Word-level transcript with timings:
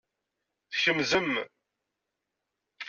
Tkemzem. 0.71 1.31